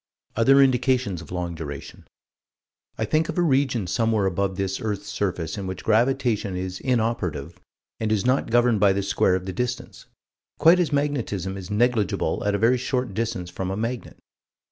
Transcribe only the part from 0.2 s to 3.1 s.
Other indications of long duration. I